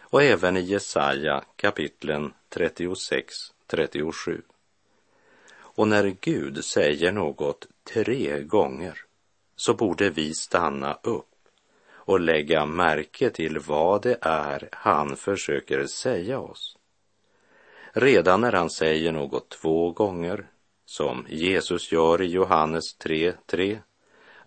och 0.00 0.22
även 0.22 0.56
i 0.56 0.60
Jesaja 0.60 1.44
kapitlen 1.56 2.32
36, 2.48 3.34
37. 3.66 4.42
Och 5.58 5.88
när 5.88 6.16
Gud 6.20 6.64
säger 6.64 7.12
något 7.12 7.66
tre 7.84 8.42
gånger 8.42 9.00
så 9.56 9.74
borde 9.74 10.10
vi 10.10 10.34
stanna 10.34 10.98
upp 11.02 11.34
och 11.90 12.20
lägga 12.20 12.66
märke 12.66 13.30
till 13.30 13.58
vad 13.58 14.02
det 14.02 14.18
är 14.20 14.68
han 14.72 15.16
försöker 15.16 15.86
säga 15.86 16.38
oss. 16.38 16.76
Redan 17.92 18.40
när 18.40 18.52
han 18.52 18.70
säger 18.70 19.12
något 19.12 19.48
två 19.48 19.90
gånger, 19.90 20.46
som 20.86 21.26
Jesus 21.28 21.92
gör 21.92 22.22
i 22.22 22.26
Johannes 22.26 22.98
3.3. 22.98 23.78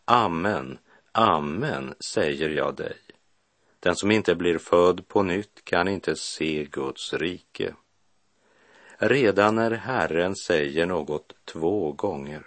Amen, 0.06 0.78
amen, 1.12 1.94
säger 2.00 2.50
jag 2.50 2.76
dig. 2.76 2.98
Den 3.80 3.96
som 3.96 4.12
inte 4.12 4.36
blir 4.36 4.58
född 4.58 5.08
på 5.08 5.24
nytt 5.24 5.66
kan 5.66 5.88
inte 5.88 6.16
se 6.16 6.68
Guds 6.72 7.14
rike. 7.14 7.74
Redan 8.98 9.56
när 9.56 9.72
Herren 9.72 10.36
säger 10.36 10.86
något 10.86 11.34
två 11.46 11.92
gånger 11.92 12.46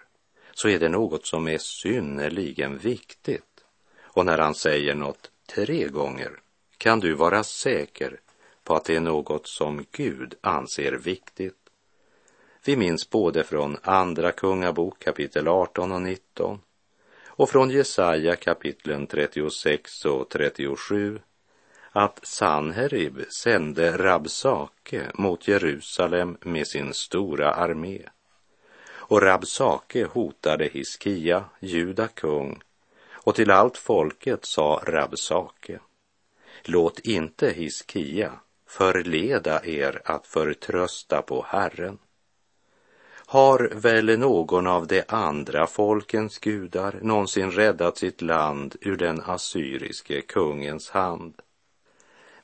så 0.54 0.68
är 0.68 0.78
det 0.78 0.88
något 0.88 1.26
som 1.26 1.48
är 1.48 1.58
synnerligen 1.58 2.78
viktigt. 2.78 3.64
Och 4.00 4.26
när 4.26 4.38
han 4.38 4.54
säger 4.54 4.94
något 4.94 5.30
tre 5.54 5.88
gånger 5.88 6.40
kan 6.78 7.00
du 7.00 7.14
vara 7.14 7.44
säker 7.44 8.20
på 8.64 8.74
att 8.74 8.84
det 8.84 8.96
är 8.96 9.00
något 9.00 9.48
som 9.48 9.84
Gud 9.90 10.34
anser 10.40 10.92
viktigt. 10.92 11.61
Vi 12.64 12.76
minns 12.76 13.10
både 13.10 13.44
från 13.44 13.76
Andra 13.82 14.32
Kungabok 14.32 14.98
kapitel 14.98 15.48
18 15.48 15.92
och 15.92 16.02
19 16.02 16.60
och 17.26 17.50
från 17.50 17.70
Jesaja 17.70 18.36
kapitlen 18.36 19.06
36 19.06 20.04
och 20.04 20.28
37 20.28 21.20
att 21.92 22.26
Sanherib 22.26 23.24
sände 23.42 23.98
Rabsake 23.98 25.10
mot 25.14 25.48
Jerusalem 25.48 26.36
med 26.40 26.66
sin 26.66 26.94
stora 26.94 27.52
armé. 27.54 28.02
Och 28.88 29.22
Rabsake 29.22 30.04
hotade 30.04 30.64
Hiskia, 30.64 31.44
Juda 31.60 32.08
kung, 32.08 32.62
och 33.10 33.34
till 33.34 33.50
allt 33.50 33.78
folket 33.78 34.44
sa 34.44 34.82
Rabsake, 34.86 35.78
låt 36.64 36.98
inte 36.98 37.50
Hiskia 37.50 38.32
förleda 38.66 39.64
er 39.64 40.02
att 40.04 40.26
förtrösta 40.26 41.22
på 41.22 41.46
Herren. 41.48 41.98
Har 43.32 43.70
väl 43.74 44.18
någon 44.18 44.66
av 44.66 44.86
de 44.86 45.02
andra 45.08 45.66
folkens 45.66 46.38
gudar 46.38 46.98
någonsin 47.02 47.50
räddat 47.50 47.98
sitt 47.98 48.22
land 48.22 48.76
ur 48.80 48.96
den 48.96 49.20
assyriske 49.20 50.20
kungens 50.20 50.90
hand? 50.90 51.34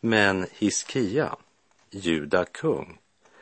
Men 0.00 0.46
Hiskia, 0.52 1.36
Juda 1.90 2.44
kung, 2.44 2.98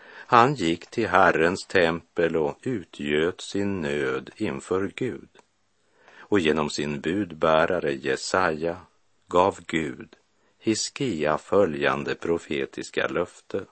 han 0.07 0.55
gick 0.55 0.87
till 0.87 1.09
Herrens 1.09 1.67
tempel 1.67 2.37
och 2.37 2.59
utgöt 2.63 3.41
sin 3.41 3.81
nöd 3.81 4.31
inför 4.37 4.93
Gud. 4.97 5.29
Och 6.19 6.41
genom 6.41 6.71
sin 6.71 7.01
budbärare 7.01 7.93
Jesaja 7.93 8.77
gav 9.29 9.59
Gud 9.67 10.17
Hiskia 10.59 11.39
följande 11.39 12.15
profetiska 12.15 13.09
löfte. 13.09 13.65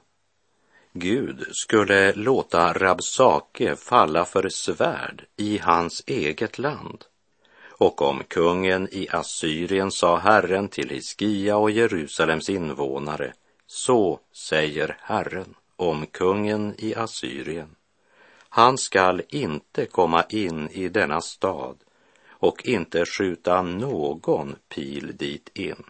Gud 0.96 1.46
skulle 1.50 2.12
låta 2.12 2.72
Rabsake 2.72 3.76
falla 3.76 4.24
för 4.24 4.48
svärd 4.48 5.24
i 5.36 5.58
hans 5.58 6.02
eget 6.06 6.58
land 6.58 7.04
och 7.78 8.02
om 8.02 8.22
kungen 8.28 8.88
i 8.92 9.08
Assyrien 9.10 9.90
sa 9.90 10.16
Herren 10.16 10.68
till 10.68 10.88
Hiskia 10.88 11.56
och 11.56 11.70
Jerusalems 11.70 12.48
invånare, 12.48 13.32
så 13.66 14.20
säger 14.32 14.96
Herren 15.00 15.54
om 15.76 16.06
kungen 16.06 16.74
i 16.78 16.94
Assyrien. 16.94 17.76
Han 18.48 18.78
skall 18.78 19.22
inte 19.28 19.86
komma 19.86 20.24
in 20.28 20.68
i 20.68 20.88
denna 20.88 21.20
stad 21.20 21.76
och 22.30 22.66
inte 22.66 23.06
skjuta 23.06 23.62
någon 23.62 24.56
pil 24.68 25.16
dit 25.16 25.50
in, 25.54 25.84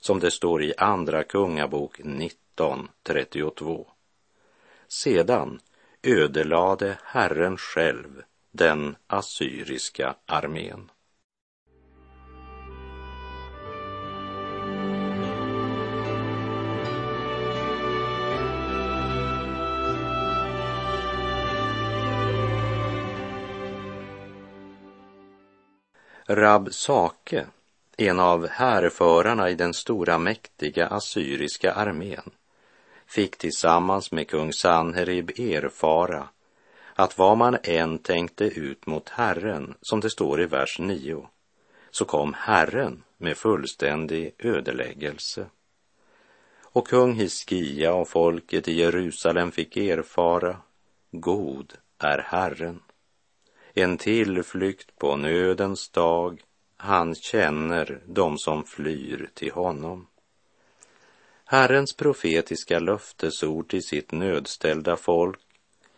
som 0.00 0.20
det 0.20 0.30
står 0.30 0.62
i 0.62 0.74
Andra 0.78 1.24
Kungabok 1.24 2.00
19.32. 2.00 3.86
Sedan 4.92 5.60
ödelade 6.02 6.98
Herren 7.04 7.56
själv 7.56 8.22
den 8.52 8.96
assyriska 9.06 10.16
armén. 10.26 10.90
Rabsake, 26.26 27.46
en 27.96 28.20
av 28.20 28.48
härförarna 28.48 29.50
i 29.50 29.54
den 29.54 29.74
stora 29.74 30.18
mäktiga 30.18 30.86
assyriska 30.86 31.72
armén, 31.72 32.30
fick 33.10 33.36
tillsammans 33.36 34.12
med 34.12 34.28
kung 34.28 34.52
Sanherib 34.52 35.30
erfara 35.40 36.28
att 36.94 37.18
vad 37.18 37.38
man 37.38 37.56
än 37.62 37.98
tänkte 37.98 38.44
ut 38.44 38.86
mot 38.86 39.08
Herren, 39.08 39.74
som 39.80 40.00
det 40.00 40.10
står 40.10 40.42
i 40.42 40.46
vers 40.46 40.78
9, 40.78 41.28
så 41.90 42.04
kom 42.04 42.34
Herren 42.34 43.02
med 43.16 43.36
fullständig 43.36 44.34
ödeläggelse. 44.38 45.46
Och 46.62 46.88
kung 46.88 47.14
Hiskia 47.14 47.94
och 47.94 48.08
folket 48.08 48.68
i 48.68 48.72
Jerusalem 48.72 49.52
fick 49.52 49.76
erfara, 49.76 50.56
god 51.10 51.74
är 51.98 52.18
Herren 52.18 52.80
en 53.74 53.98
tillflykt 53.98 54.98
på 54.98 55.16
nödens 55.16 55.88
dag 55.88 56.42
han 56.76 57.14
känner 57.14 58.02
dem 58.06 58.38
som 58.38 58.64
flyr 58.64 59.30
till 59.34 59.52
honom. 59.52 60.06
Herrens 61.52 61.96
profetiska 61.96 62.78
löftesord 62.78 63.68
till 63.68 63.82
sitt 63.82 64.12
nödställda 64.12 64.96
folk 64.96 65.40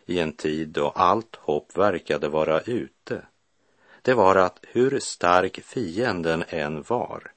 i 0.05 0.19
en 0.19 0.33
tid 0.33 0.67
då 0.67 0.89
allt 0.89 1.35
hopp 1.35 1.77
verkade 1.77 2.29
vara 2.29 2.61
ute, 2.61 3.25
det 4.01 4.13
var 4.13 4.35
att 4.35 4.59
hur 4.61 4.99
stark 4.99 5.63
fienden 5.63 6.43
än 6.47 6.83
var, 6.87 7.31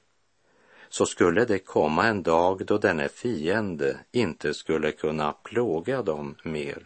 så 0.89 1.05
skulle 1.05 1.45
det 1.45 1.59
komma 1.59 2.07
en 2.07 2.23
dag 2.23 2.65
då 2.65 2.77
denne 2.77 3.09
fiende 3.09 3.99
inte 4.11 4.53
skulle 4.53 4.91
kunna 4.91 5.33
plåga 5.33 6.01
dem 6.01 6.35
mer. 6.43 6.85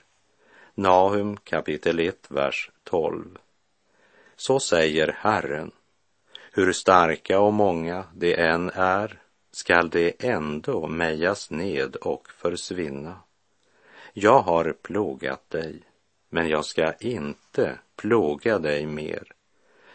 Nahum 0.75 1.37
kapitel 1.37 1.99
1, 1.99 2.27
vers 2.29 2.71
12. 2.83 3.37
Så 4.35 4.59
säger 4.59 5.17
Herren, 5.19 5.71
hur 6.51 6.73
starka 6.73 7.39
och 7.39 7.53
många 7.53 8.03
de 8.13 8.35
än 8.35 8.69
är 8.69 9.20
skall 9.51 9.89
de 9.89 10.13
ändå 10.19 10.87
mejas 10.87 11.51
ned 11.51 11.95
och 11.95 12.27
försvinna. 12.37 13.19
Jag 14.13 14.41
har 14.41 14.73
plågat 14.81 15.49
dig, 15.49 15.81
men 16.29 16.49
jag 16.49 16.65
ska 16.65 16.93
inte 16.93 17.79
plåga 17.95 18.59
dig 18.59 18.85
mer. 18.85 19.23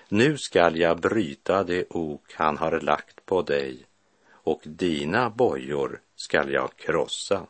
Nu 0.08 0.38
skall 0.38 0.76
jag 0.76 1.00
bryta 1.00 1.64
det 1.64 1.84
ok 1.90 2.32
han 2.34 2.56
har 2.56 2.80
lagt 2.80 3.26
på 3.26 3.42
dig 3.42 3.86
och 4.30 4.60
dina 4.64 5.30
bojor 5.30 6.00
skall 6.16 6.52
jag 6.52 6.76
krossa. 6.76 7.46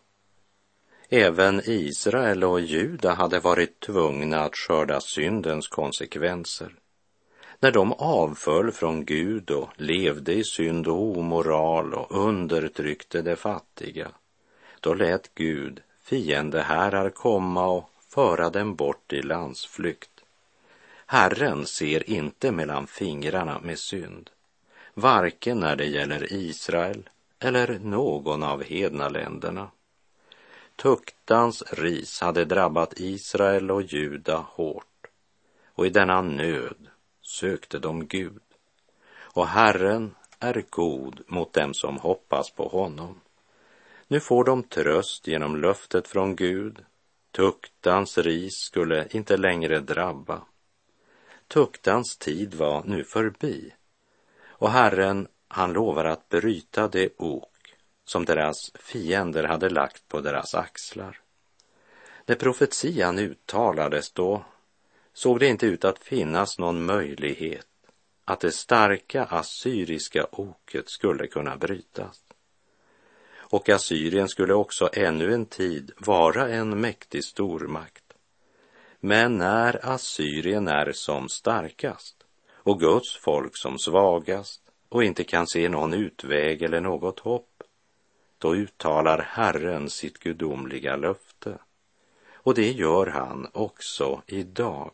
Även 1.08 1.60
Israel 1.64 2.44
och 2.44 2.60
Juda 2.60 3.14
hade 3.14 3.38
varit 3.38 3.80
tvungna 3.80 4.40
att 4.40 4.56
skörda 4.56 5.00
syndens 5.00 5.68
konsekvenser. 5.68 6.74
När 7.60 7.72
de 7.72 7.92
avföll 7.92 8.72
från 8.72 9.04
Gud 9.04 9.50
och 9.50 9.68
levde 9.76 10.32
i 10.32 10.44
synd 10.44 10.88
och 10.88 11.18
omoral 11.18 11.94
och 11.94 12.26
undertryckte 12.26 13.22
de 13.22 13.36
fattiga, 13.36 14.08
då 14.80 14.94
lät 14.94 15.34
Gud 15.34 15.82
fiendeherrar 16.02 17.10
komma 17.10 17.66
och 17.66 17.90
föra 18.08 18.50
dem 18.50 18.74
bort 18.74 19.12
i 19.12 19.22
landsflykt. 19.22 20.10
Herren 21.06 21.66
ser 21.66 22.10
inte 22.10 22.52
mellan 22.52 22.86
fingrarna 22.86 23.60
med 23.60 23.78
synd, 23.78 24.30
varken 24.94 25.60
när 25.60 25.76
det 25.76 25.86
gäller 25.86 26.32
Israel 26.32 27.08
eller 27.38 27.78
någon 27.78 28.42
av 28.42 28.62
hedna 28.62 29.08
länderna. 29.08 29.70
Tuktans 30.76 31.62
ris 31.72 32.20
hade 32.20 32.44
drabbat 32.44 33.00
Israel 33.00 33.70
och 33.70 33.82
Juda 33.82 34.36
hårt 34.48 35.06
och 35.66 35.86
i 35.86 35.90
denna 35.90 36.22
nöd 36.22 36.88
sökte 37.26 37.78
de 37.78 38.06
Gud. 38.06 38.42
Och 39.18 39.46
Herren 39.46 40.14
är 40.38 40.64
god 40.70 41.22
mot 41.26 41.52
dem 41.52 41.74
som 41.74 41.98
hoppas 41.98 42.50
på 42.50 42.68
honom. 42.68 43.20
Nu 44.08 44.20
får 44.20 44.44
de 44.44 44.62
tröst 44.62 45.26
genom 45.26 45.56
löftet 45.56 46.08
från 46.08 46.36
Gud. 46.36 46.84
Tuktans 47.30 48.18
ris 48.18 48.54
skulle 48.54 49.08
inte 49.10 49.36
längre 49.36 49.80
drabba. 49.80 50.42
Tuktans 51.48 52.16
tid 52.16 52.54
var 52.54 52.82
nu 52.84 53.04
förbi 53.04 53.72
och 54.58 54.70
Herren, 54.70 55.28
han 55.48 55.72
lovar 55.72 56.04
att 56.04 56.28
bryta 56.28 56.88
det 56.88 57.08
ok 57.16 57.74
som 58.04 58.24
deras 58.24 58.72
fiender 58.74 59.44
hade 59.44 59.68
lagt 59.68 60.08
på 60.08 60.20
deras 60.20 60.54
axlar. 60.54 61.20
När 62.26 62.34
profetian 62.34 63.18
uttalades 63.18 64.12
då 64.12 64.44
såg 65.16 65.40
det 65.40 65.46
inte 65.46 65.66
ut 65.66 65.84
att 65.84 65.98
finnas 65.98 66.58
någon 66.58 66.84
möjlighet 66.84 67.66
att 68.24 68.40
det 68.40 68.52
starka 68.52 69.24
assyriska 69.24 70.26
oket 70.32 70.88
skulle 70.88 71.26
kunna 71.26 71.56
brytas. 71.56 72.22
Och 73.34 73.68
Assyrien 73.68 74.28
skulle 74.28 74.54
också 74.54 74.88
ännu 74.92 75.34
en 75.34 75.46
tid 75.46 75.92
vara 75.98 76.48
en 76.48 76.80
mäktig 76.80 77.24
stormakt. 77.24 78.04
Men 79.00 79.38
när 79.38 79.86
Assyrien 79.86 80.68
är 80.68 80.92
som 80.92 81.28
starkast 81.28 82.16
och 82.52 82.80
Guds 82.80 83.16
folk 83.16 83.56
som 83.56 83.78
svagast 83.78 84.62
och 84.88 85.04
inte 85.04 85.24
kan 85.24 85.46
se 85.46 85.68
någon 85.68 85.94
utväg 85.94 86.62
eller 86.62 86.80
något 86.80 87.18
hopp, 87.20 87.62
då 88.38 88.54
uttalar 88.54 89.18
Herren 89.18 89.90
sitt 89.90 90.18
gudomliga 90.18 90.96
löfte. 90.96 91.58
Och 92.34 92.54
det 92.54 92.72
gör 92.72 93.06
han 93.06 93.48
också 93.52 94.22
idag. 94.26 94.90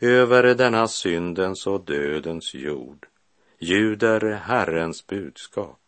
Över 0.00 0.54
denna 0.54 0.88
syndens 0.88 1.66
och 1.66 1.84
dödens 1.84 2.54
jord 2.54 3.06
ljuder 3.58 4.20
Herrens 4.30 5.06
budskap. 5.06 5.80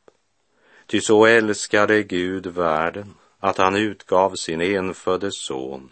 Ty 0.86 1.00
så 1.00 1.26
älskade 1.26 2.02
Gud 2.02 2.46
världen 2.46 3.14
att 3.38 3.58
han 3.58 3.76
utgav 3.76 4.34
sin 4.34 4.60
enfödde 4.60 5.32
son 5.32 5.90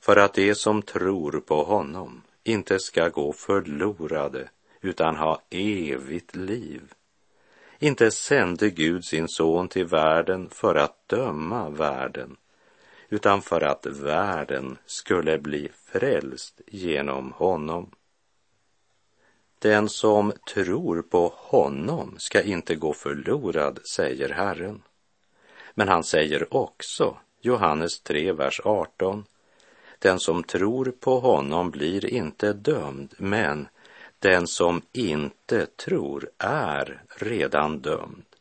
för 0.00 0.16
att 0.16 0.34
de 0.34 0.54
som 0.54 0.82
tror 0.82 1.40
på 1.40 1.64
honom 1.64 2.22
inte 2.44 2.78
ska 2.78 3.08
gå 3.08 3.32
förlorade 3.32 4.48
utan 4.80 5.16
ha 5.16 5.42
evigt 5.50 6.36
liv. 6.36 6.82
Inte 7.78 8.10
sände 8.10 8.70
Gud 8.70 9.04
sin 9.04 9.28
son 9.28 9.68
till 9.68 9.86
världen 9.86 10.48
för 10.50 10.74
att 10.74 11.08
döma 11.08 11.70
världen 11.70 12.36
utan 13.08 13.42
för 13.42 13.60
att 13.60 13.86
världen 13.86 14.78
skulle 14.86 15.38
bli 15.38 15.68
frälst 15.84 16.60
genom 16.66 17.32
honom. 17.32 17.90
Den 19.58 19.88
som 19.88 20.32
tror 20.54 21.02
på 21.02 21.32
honom 21.36 22.14
ska 22.18 22.42
inte 22.42 22.74
gå 22.74 22.92
förlorad, 22.92 23.78
säger 23.96 24.28
Herren. 24.28 24.82
Men 25.74 25.88
han 25.88 26.04
säger 26.04 26.54
också, 26.54 27.16
Johannes 27.40 28.00
3, 28.00 28.32
vers 28.32 28.60
18, 28.64 29.24
den 29.98 30.20
som 30.20 30.42
tror 30.42 30.92
på 31.00 31.20
honom 31.20 31.70
blir 31.70 32.06
inte 32.06 32.52
dömd, 32.52 33.14
men 33.18 33.68
den 34.18 34.46
som 34.46 34.82
inte 34.92 35.66
tror 35.66 36.30
är 36.38 37.02
redan 37.08 37.78
dömd 37.78 38.35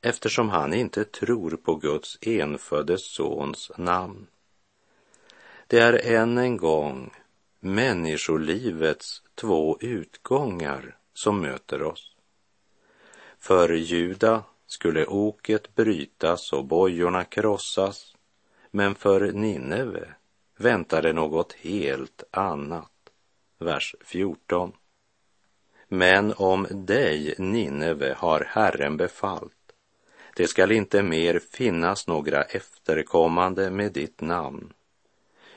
eftersom 0.00 0.48
han 0.48 0.74
inte 0.74 1.04
tror 1.04 1.50
på 1.50 1.74
Guds 1.74 2.18
enfödde 2.20 2.98
sons 2.98 3.70
namn. 3.76 4.26
Det 5.66 5.78
är 5.78 6.14
än 6.14 6.38
en 6.38 6.56
gång 6.56 7.10
människolivets 7.60 9.22
två 9.34 9.78
utgångar 9.80 10.96
som 11.14 11.40
möter 11.40 11.82
oss. 11.82 12.16
För 13.38 13.72
Juda 13.72 14.42
skulle 14.66 15.06
oket 15.06 15.74
brytas 15.74 16.52
och 16.52 16.64
bojorna 16.64 17.24
krossas, 17.24 18.16
men 18.70 18.94
för 18.94 19.32
Nineve 19.32 20.14
väntade 20.56 21.12
något 21.12 21.52
helt 21.52 22.24
annat. 22.30 22.92
Vers 23.58 23.94
14. 24.00 24.72
Men 25.88 26.32
om 26.36 26.66
dig, 26.70 27.34
Nineve, 27.38 28.14
har 28.18 28.40
Herren 28.48 28.96
befallt 28.96 29.59
det 30.36 30.48
skall 30.48 30.72
inte 30.72 31.02
mer 31.02 31.38
finnas 31.38 32.06
några 32.06 32.42
efterkommande 32.42 33.70
med 33.70 33.92
ditt 33.92 34.20
namn. 34.20 34.72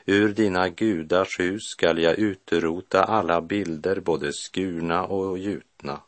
Ur 0.06 0.28
dina 0.28 0.68
gudars 0.68 1.40
hus 1.40 1.62
skall 1.62 1.98
jag 1.98 2.18
utrota 2.18 3.04
alla 3.04 3.40
bilder, 3.40 4.00
både 4.00 4.32
skurna 4.32 5.06
och 5.06 5.38
gjutna. 5.38 6.00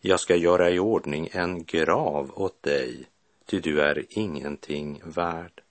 Jag 0.00 0.20
ska 0.20 0.36
göra 0.36 0.70
i 0.70 0.78
ordning 0.78 1.28
en 1.32 1.64
grav 1.64 2.32
åt 2.34 2.62
dig, 2.62 3.06
ty 3.46 3.60
du 3.60 3.80
är 3.80 4.04
ingenting 4.08 5.00
värd. 5.04 5.62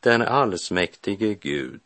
Den 0.00 0.22
allsmäktige 0.22 1.34
Gud 1.34 1.80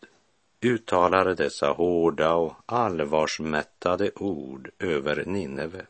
uttalar 0.60 1.34
dessa 1.34 1.66
hårda 1.66 2.34
och 2.34 2.54
allvarsmättade 2.66 4.10
ord 4.14 4.70
över 4.78 5.24
Nineve 5.26 5.86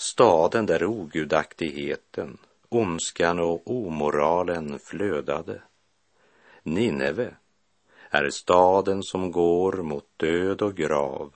staden 0.00 0.66
där 0.66 0.84
ogudaktigheten, 0.84 2.38
ondskan 2.68 3.38
och 3.38 3.70
omoralen 3.70 4.78
flödade. 4.78 5.62
Nineve 6.62 7.34
är 8.10 8.30
staden 8.30 9.02
som 9.02 9.32
går 9.32 9.72
mot 9.72 10.06
död 10.16 10.62
och 10.62 10.76
grav, 10.76 11.34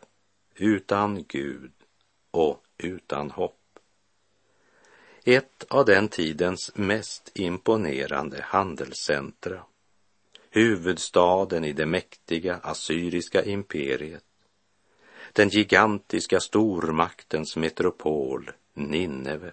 utan 0.55 1.25
Gud 1.29 1.72
och 2.31 2.64
utan 2.79 3.31
hopp. 3.31 3.79
Ett 5.25 5.64
av 5.68 5.85
den 5.85 6.09
tidens 6.09 6.72
mest 6.75 7.31
imponerande 7.35 8.42
handelscentra, 8.42 9.62
huvudstaden 10.51 11.64
i 11.64 11.72
det 11.72 11.87
mäktiga 11.87 12.61
assyriska 12.62 13.44
imperiet, 13.44 14.25
den 15.33 15.49
gigantiska 15.49 16.40
stormaktens 16.40 17.57
metropol 17.57 18.51
Nineve. 18.75 19.53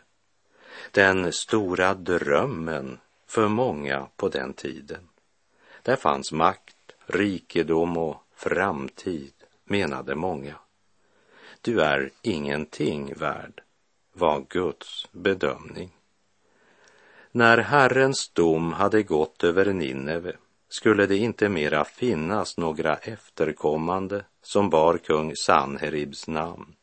Den 0.92 1.34
stora 1.34 1.94
drömmen 1.94 3.00
för 3.28 3.48
många 3.48 4.08
på 4.16 4.30
den 4.30 4.54
tiden. 4.54 5.10
Där 5.84 5.96
fanns 5.96 6.32
makt, 6.32 6.76
rikedom 7.06 7.98
och 7.98 8.24
framtid, 8.36 9.34
menade 9.64 10.16
många. 10.16 10.56
Du 11.62 11.82
är 11.82 12.12
ingenting 12.22 13.14
värd, 13.14 13.62
var 14.14 14.46
Guds 14.50 15.08
bedömning. 15.12 15.92
När 17.32 17.58
Herrens 17.58 18.30
dom 18.30 18.74
hade 18.74 19.04
gått 19.04 19.44
över 19.44 19.74
Nineve 19.74 20.36
skulle 20.70 21.06
det 21.06 21.18
inte 21.18 21.50
mera 21.50 21.86
finnas 21.86 22.58
några 22.58 22.96
efterkommande 22.96 24.24
som 24.42 24.70
bar 24.70 24.98
kung 24.98 25.36
Sanheribs 25.36 26.28
namn. 26.28 26.76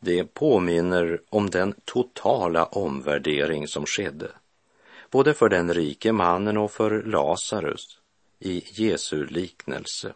Det 0.00 0.34
påminner 0.34 1.20
om 1.28 1.50
den 1.50 1.74
totala 1.84 2.64
omvärdering 2.64 3.68
som 3.68 3.86
skedde, 3.86 4.30
både 5.10 5.34
för 5.34 5.48
den 5.48 5.74
rike 5.74 6.12
mannen 6.12 6.56
och 6.56 6.70
för 6.70 7.02
Lazarus 7.02 7.98
i 8.38 8.82
Jesu 8.82 9.26
liknelse. 9.26 10.14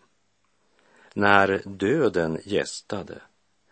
När 1.14 1.62
döden 1.64 2.38
gästade 2.44 3.20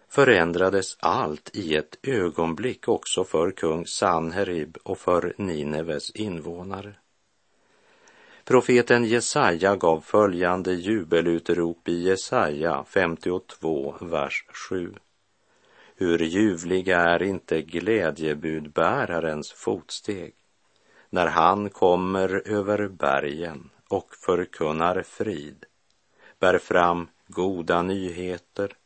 förändrades 0.08 0.96
allt 1.00 1.50
i 1.56 1.76
ett 1.76 1.98
ögonblick 2.02 2.88
också 2.88 3.24
för 3.24 3.50
kung 3.50 3.86
Sanherib 3.86 4.76
och 4.82 4.98
för 4.98 5.34
Nineves 5.38 6.10
invånare. 6.10 6.94
Profeten 8.48 9.04
Jesaja 9.04 9.76
gav 9.76 10.00
följande 10.00 10.74
jubelutrop 10.74 11.88
i 11.88 12.02
Jesaja 12.02 12.84
52, 12.88 13.94
vers 14.00 14.44
7. 14.68 14.94
Hur 15.96 16.18
ljuvliga 16.18 17.00
är 17.00 17.22
inte 17.22 17.62
glädjebudbärarens 17.62 19.52
fotsteg 19.52 20.34
när 21.10 21.26
han 21.26 21.70
kommer 21.70 22.48
över 22.48 22.88
bergen 22.88 23.70
och 23.88 24.14
förkunnar 24.14 25.02
frid, 25.02 25.64
bär 26.38 26.58
fram 26.58 27.08
goda 27.26 27.82
nyheter 27.82 28.76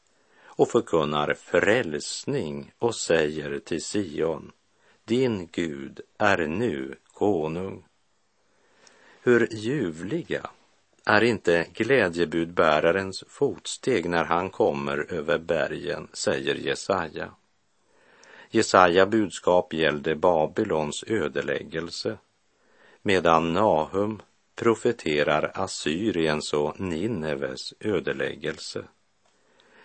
och 0.45 0.69
förkunnar 0.69 1.35
frälsning 1.35 2.73
och 2.79 2.95
säger 2.95 3.59
till 3.59 3.85
Sion, 3.85 4.53
din 5.05 5.49
Gud 5.53 6.01
är 6.19 6.47
nu 6.47 6.95
konung. 7.13 7.85
Hur 9.23 9.49
ljuvliga 9.51 10.51
är 11.05 11.25
inte 11.25 11.67
glädjebudbärarens 11.75 13.25
fotsteg 13.29 14.09
när 14.09 14.25
han 14.25 14.51
kommer 14.51 15.13
över 15.13 15.39
bergen, 15.39 16.09
säger 16.13 16.55
Jesaja. 16.55 17.35
Jesaja 18.51 19.07
budskap 19.07 19.73
gällde 19.73 20.17
Babylons 20.17 21.05
ödeläggelse, 21.07 22.19
medan 23.03 23.53
Nahum 23.53 24.23
profeterar 24.55 25.53
Assyriens 25.55 26.53
och 26.53 26.81
Nineves 26.81 27.75
ödeläggelse. 27.81 28.85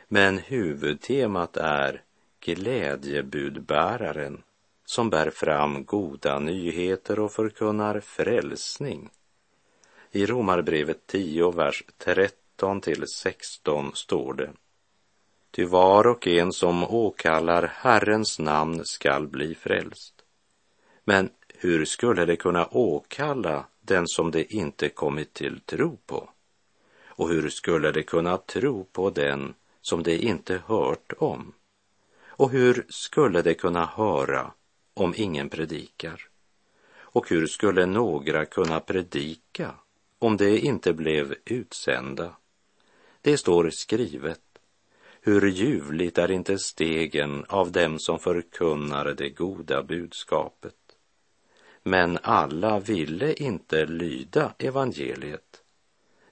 Men 0.08 0.38
huvudtemat 0.38 1.58
är 1.58 2.02
glädjebudbäraren 2.40 4.44
som 4.86 5.10
bär 5.10 5.30
fram 5.30 5.86
goda 5.86 6.40
nyheter 6.40 7.20
och 7.20 7.32
förkunnar 7.32 8.00
frälsning. 8.00 9.10
I 10.16 10.26
Romarbrevet 10.26 11.08
10, 11.08 11.52
vers 11.52 11.84
13 11.98 12.82
till 12.82 13.08
16 13.08 13.92
står 13.94 14.34
det. 14.34 14.50
Ty 15.52 15.66
var 15.66 16.08
och 16.08 16.28
en 16.28 16.54
som 16.54 16.84
åkallar 16.84 17.72
Herrens 17.76 18.40
namn 18.40 18.86
skall 18.86 19.28
bli 19.28 19.56
frälst. 19.56 20.14
Men 21.04 21.30
hur 21.48 21.86
skulle 21.86 22.26
det 22.26 22.36
kunna 22.36 22.68
åkalla 22.72 23.66
den 23.82 24.08
som 24.08 24.32
det 24.32 24.54
inte 24.54 24.90
kommit 24.90 25.34
till 25.34 25.60
tro 25.60 25.98
på? 26.06 26.30
Och 27.06 27.30
hur 27.30 27.50
skulle 27.50 27.92
det 27.92 28.04
kunna 28.04 28.38
tro 28.38 28.84
på 28.84 29.10
den 29.10 29.54
som 29.82 30.04
de 30.04 30.18
inte 30.18 30.62
hört 30.68 31.14
om? 31.18 31.54
Och 32.28 32.52
hur 32.52 32.86
skulle 32.90 33.42
de 33.42 33.54
kunna 33.54 33.86
höra 33.86 34.52
om 34.94 35.14
ingen 35.18 35.50
predikar? 35.50 36.28
Och 36.98 37.30
hur 37.30 37.48
skulle 37.48 37.86
några 37.86 38.46
kunna 38.46 38.80
predika 38.80 39.76
om 40.20 40.38
de 40.38 40.60
inte 40.60 40.94
blev 40.94 41.36
utsända? 41.46 42.36
Det 43.22 43.38
står 43.38 43.70
skrivet, 43.70 44.42
hur 45.22 45.48
ljuvligt 45.48 46.18
är 46.18 46.32
inte 46.32 46.58
stegen 46.58 47.46
av 47.50 47.72
dem 47.72 48.00
som 48.00 48.20
förkunnar 48.20 49.14
det 49.14 49.30
goda 49.30 49.84
budskapet. 49.84 50.76
Men 51.84 52.18
alla 52.22 52.80
ville 52.80 53.34
inte 53.34 53.86
lyda 53.86 54.54
evangeliet. 54.58 55.64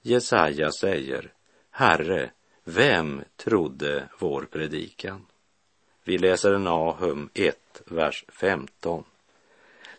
Jesaja 0.01 0.71
säger, 0.71 1.33
Herre, 1.69 2.31
vem 2.63 3.23
trodde 3.35 4.09
vår 4.19 4.47
predikan? 4.51 5.25
Vi 6.03 6.17
läser 6.17 6.57
Nahum 6.57 7.29
1, 7.33 7.81
vers 7.85 8.25
15. 8.27 9.03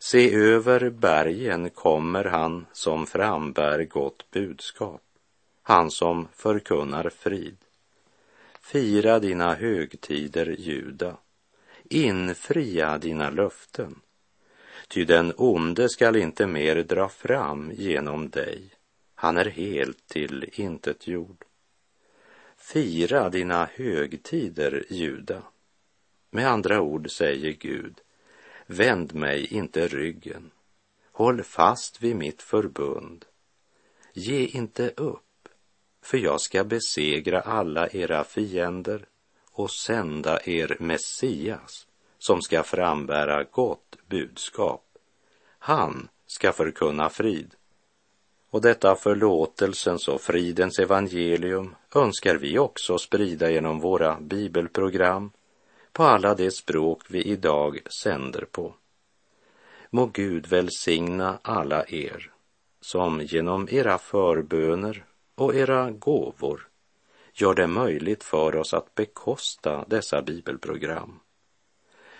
Se 0.06 0.34
över 0.34 0.90
bergen 0.90 1.70
kommer 1.70 2.24
han 2.24 2.66
som 2.72 3.06
frambär 3.06 3.84
gott 3.84 4.30
budskap, 4.30 5.02
han 5.62 5.90
som 5.90 6.28
förkunnar 6.32 7.10
frid. 7.10 7.56
Fira 8.60 9.18
dina 9.18 9.54
högtider, 9.54 10.56
Juda, 10.58 11.16
infria 11.84 12.98
dina 12.98 13.30
löften, 13.30 14.00
ty 14.88 15.04
den 15.04 15.32
onde 15.36 15.88
skall 15.88 16.16
inte 16.16 16.46
mer 16.46 16.76
dra 16.82 17.08
fram 17.08 17.72
genom 17.74 18.30
dig, 18.30 18.70
han 19.14 19.36
är 19.36 19.50
helt 19.50 20.06
till 20.06 20.50
intet 20.52 21.06
jord. 21.06 21.44
Fira 22.56 23.30
dina 23.30 23.68
högtider, 23.74 24.84
Juda. 24.88 25.42
Med 26.30 26.48
andra 26.48 26.80
ord 26.80 27.10
säger 27.10 27.52
Gud, 27.52 28.00
vänd 28.66 29.14
mig 29.14 29.54
inte 29.54 29.88
ryggen. 29.88 30.50
Håll 31.12 31.42
fast 31.42 32.02
vid 32.02 32.16
mitt 32.16 32.42
förbund. 32.42 33.24
Ge 34.12 34.46
inte 34.46 34.90
upp, 34.96 35.48
för 36.02 36.18
jag 36.18 36.40
ska 36.40 36.64
besegra 36.64 37.40
alla 37.40 37.88
era 37.88 38.24
fiender 38.24 39.06
och 39.50 39.70
sända 39.70 40.40
er 40.44 40.76
Messias 40.80 41.86
som 42.18 42.42
ska 42.42 42.62
frambära 42.62 43.44
gott 43.44 43.96
budskap. 44.08 44.84
Han 45.58 46.08
ska 46.26 46.52
förkunna 46.52 47.10
frid 47.10 47.54
och 48.54 48.60
detta 48.60 48.96
förlåtelsens 48.96 50.08
och 50.08 50.20
fridens 50.20 50.78
evangelium 50.78 51.74
önskar 51.94 52.34
vi 52.34 52.58
också 52.58 52.98
sprida 52.98 53.50
genom 53.50 53.80
våra 53.80 54.20
bibelprogram 54.20 55.30
på 55.94 56.02
alla 56.02 56.34
de 56.34 56.50
språk 56.50 57.02
vi 57.08 57.22
idag 57.22 57.80
sänder 58.02 58.44
på. 58.44 58.74
Må 59.90 60.06
Gud 60.06 60.46
välsigna 60.46 61.38
alla 61.42 61.84
er 61.88 62.30
som 62.80 63.20
genom 63.20 63.68
era 63.70 63.98
förböner 63.98 65.04
och 65.34 65.54
era 65.54 65.90
gåvor 65.90 66.68
gör 67.34 67.54
det 67.54 67.66
möjligt 67.66 68.24
för 68.24 68.56
oss 68.56 68.74
att 68.74 68.94
bekosta 68.94 69.84
dessa 69.88 70.22
bibelprogram. 70.22 71.20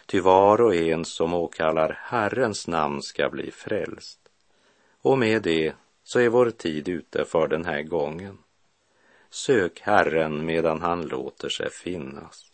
Ty 0.07 0.21
var 0.21 0.61
och 0.61 0.75
en 0.75 1.05
som 1.05 1.35
åkallar 1.35 1.99
Herrens 2.03 2.69
namn 2.69 3.03
ska 3.03 3.31
bli 3.31 3.51
frälst. 3.51 4.21
Och 5.03 5.19
med 5.19 5.43
det 5.43 5.75
så 6.05 6.21
är 6.21 6.29
vår 6.29 6.51
tid 6.51 6.89
ute 6.89 7.25
för 7.25 7.49
den 7.49 7.65
här 7.65 7.83
gången. 7.83 8.39
Sök 9.31 9.81
Herren 9.81 10.47
medan 10.47 10.81
han 10.81 11.03
låter 11.03 11.49
sig 11.49 11.71
finnas. 11.71 12.54